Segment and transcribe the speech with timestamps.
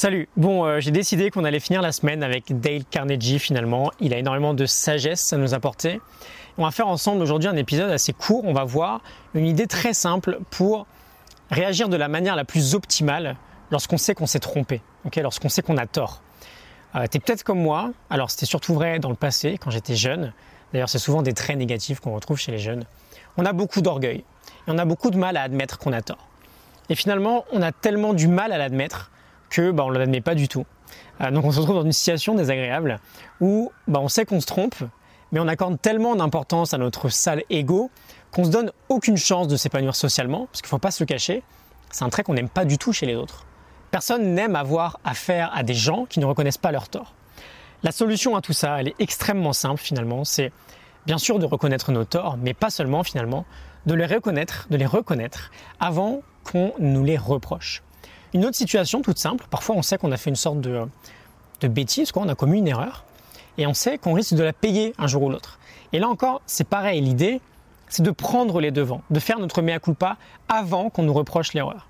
[0.00, 0.30] Salut.
[0.38, 3.90] Bon, euh, j'ai décidé qu'on allait finir la semaine avec Dale Carnegie finalement.
[4.00, 6.00] Il a énormément de sagesse à nous apporter.
[6.56, 8.46] On va faire ensemble aujourd'hui un épisode assez court.
[8.46, 9.02] On va voir
[9.34, 10.86] une idée très simple pour
[11.50, 13.36] réagir de la manière la plus optimale
[13.70, 14.80] lorsqu'on sait qu'on s'est trompé,
[15.18, 16.22] lorsqu'on sait qu'on a tort.
[16.94, 19.96] Euh, tu es peut-être comme moi, alors c'était surtout vrai dans le passé, quand j'étais
[19.96, 20.32] jeune.
[20.72, 22.86] D'ailleurs, c'est souvent des traits négatifs qu'on retrouve chez les jeunes.
[23.36, 26.26] On a beaucoup d'orgueil et on a beaucoup de mal à admettre qu'on a tort.
[26.88, 29.10] Et finalement, on a tellement du mal à l'admettre
[29.50, 30.64] que bah, on ne l'admet pas du tout.
[31.20, 33.00] Euh, donc on se retrouve dans une situation désagréable
[33.40, 34.76] où bah, on sait qu'on se trompe,
[35.32, 37.90] mais on accorde tellement d'importance à notre sale ego
[38.32, 41.42] qu'on se donne aucune chance de s'épanouir socialement, parce qu'il ne faut pas se cacher,
[41.90, 43.44] c'est un trait qu'on n'aime pas du tout chez les autres.
[43.90, 47.14] Personne n'aime avoir affaire à des gens qui ne reconnaissent pas leur tort.
[47.82, 50.52] La solution à tout ça, elle est extrêmement simple finalement, c'est
[51.06, 53.46] bien sûr de reconnaître nos torts, mais pas seulement finalement,
[53.86, 57.82] de les reconnaître, de les reconnaître avant qu'on nous les reproche.
[58.32, 60.86] Une autre situation toute simple, parfois on sait qu'on a fait une sorte de,
[61.60, 63.04] de bêtise, quoi, on a commis une erreur,
[63.58, 65.58] et on sait qu'on risque de la payer un jour ou l'autre.
[65.92, 67.40] Et là encore, c'est pareil, l'idée,
[67.88, 70.16] c'est de prendre les devants, de faire notre mea culpa
[70.48, 71.88] avant qu'on nous reproche l'erreur.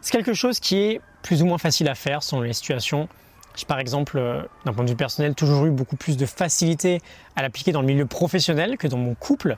[0.00, 3.08] C'est quelque chose qui est plus ou moins facile à faire selon les situations.
[3.54, 7.00] J'ai par exemple, euh, d'un point de vue personnel, toujours eu beaucoup plus de facilité
[7.36, 9.56] à l'appliquer dans le milieu professionnel que dans mon couple.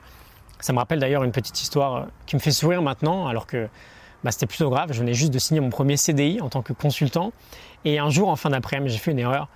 [0.59, 3.67] Ça me rappelle d'ailleurs une petite histoire euh, qui me fait sourire maintenant, alors que
[4.23, 4.91] bah, c'était plutôt grave.
[4.91, 7.31] Je venais juste de signer mon premier CDI en tant que consultant.
[7.85, 9.47] Et un jour, en fin d'après-midi, j'ai fait une erreur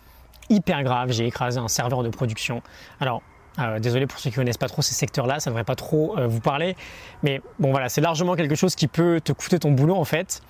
[0.50, 1.12] hyper grave.
[1.12, 2.62] J'ai écrasé un serveur de production.
[3.00, 3.22] Alors,
[3.60, 5.76] euh, désolé pour ceux qui ne connaissent pas trop ces secteurs-là, ça ne devrait pas
[5.76, 6.76] trop vous parler.
[7.24, 10.42] Mais bon, voilà, c'est largement quelque chose qui peut te coûter ton boulot en fait.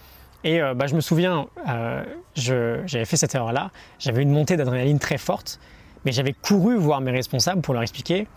[0.44, 2.04] Et euh, bah, je me souviens, euh,
[2.36, 5.60] j'avais fait cette erreur-là, j'avais une montée d'adrénaline très forte,
[6.06, 8.28] mais j'avais couru voir mes responsables pour leur expliquer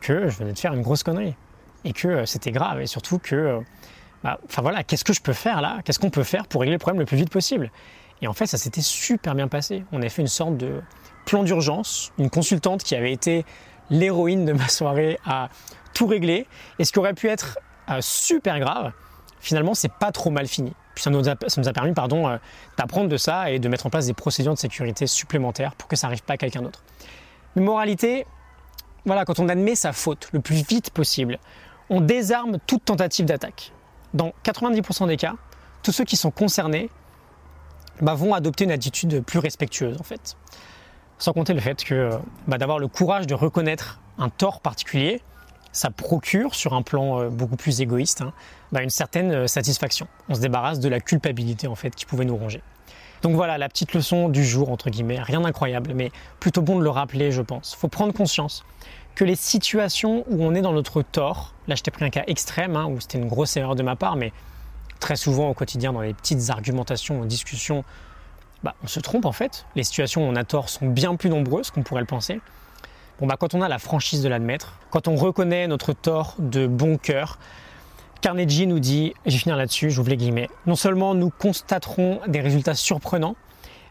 [0.00, 1.34] que je venais de faire une grosse connerie
[1.84, 3.60] et que euh, c'était grave et surtout que,
[4.24, 5.78] bah, enfin voilà, qu'est-ce que je peux faire là?
[5.84, 7.70] Qu'est-ce qu'on peut faire pour régler le problème le plus vite possible?
[8.20, 9.84] Et en fait, ça s'était super bien passé.
[9.92, 10.82] On a fait une sorte de
[11.24, 13.44] plan d'urgence, une consultante qui avait été
[13.90, 15.48] l'héroïne de ma soirée à
[15.94, 16.46] tout régler
[16.78, 17.58] et ce qui aurait pu être
[18.00, 18.92] super grave,
[19.40, 20.72] finalement, c'est pas trop mal fini.
[20.94, 22.38] Puis ça nous a, ça nous a permis pardon, euh,
[22.76, 25.96] d'apprendre de ça et de mettre en place des procédures de sécurité supplémentaires pour que
[25.96, 26.82] ça n'arrive pas à quelqu'un d'autre.
[27.54, 28.26] Mais moralité,
[29.04, 31.38] voilà, quand on admet sa faute le plus vite possible,
[31.88, 33.72] on désarme toute tentative d'attaque.
[34.14, 35.34] Dans 90% des cas,
[35.82, 36.90] tous ceux qui sont concernés
[38.00, 40.36] bah, vont adopter une attitude plus respectueuse en fait.
[41.18, 42.10] Sans compter le fait que
[42.46, 45.20] bah, d'avoir le courage de reconnaître un tort particulier,
[45.72, 48.32] ça procure, sur un plan euh, beaucoup plus égoïste, hein,
[48.72, 50.08] bah, une certaine euh, satisfaction.
[50.28, 52.62] On se débarrasse de la culpabilité en fait qui pouvait nous ronger.
[53.22, 56.84] Donc voilà la petite leçon du jour entre guillemets, rien d'incroyable, mais plutôt bon de
[56.84, 57.74] le rappeler, je pense.
[57.74, 58.64] Faut prendre conscience
[59.18, 62.22] que les situations où on est dans notre tort, là je t'ai pris un cas
[62.28, 64.32] extrême hein, où c'était une grosse erreur de ma part, mais
[65.00, 67.82] très souvent au quotidien dans les petites argumentations, discussions,
[68.62, 69.66] bah, on se trompe en fait.
[69.74, 72.40] Les situations où on a tort sont bien plus nombreuses qu'on pourrait le penser.
[73.18, 76.68] Bon, bah, quand on a la franchise de l'admettre, quand on reconnaît notre tort de
[76.68, 77.40] bon cœur,
[78.20, 82.20] Carnegie nous dit, et je vais finir là-dessus, j'ouvre les guillemets, non seulement nous constaterons
[82.28, 83.34] des résultats surprenants,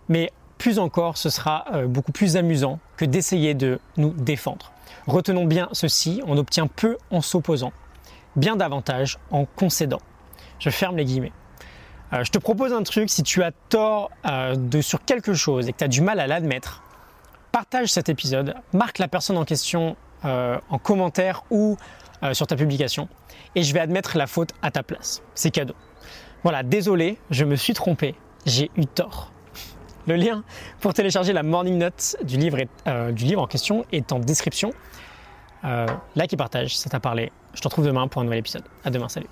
[0.08, 4.72] mais plus encore, ce sera euh, beaucoup plus amusant que d'essayer de nous défendre.
[5.06, 7.72] Retenons bien ceci, on obtient peu en s'opposant,
[8.36, 10.02] bien davantage en concédant.
[10.60, 11.34] Je ferme les guillemets.
[12.14, 15.68] Euh, je te propose un truc, si tu as tort euh, de, sur quelque chose
[15.68, 16.84] et que tu as du mal à l'admettre,
[17.52, 21.78] partage cet épisode, marque la personne en question en commentaire ou
[22.34, 23.08] sur ta publication
[23.56, 25.22] et je vais admettre la faute à ta place.
[25.36, 25.76] C'est cadeau.
[26.44, 28.16] Voilà, désolé, je me suis trompé,
[28.46, 29.32] j'ai eu tort.
[30.08, 30.44] Le lien
[30.80, 32.58] pour télécharger la morning note du livre,
[32.88, 34.72] euh, en question est en description.
[36.16, 37.32] like et partage, ça t'a parlé.
[37.54, 38.64] Je te retrouve demain pour un nouvel épisode.
[38.86, 39.28] À demain, salut.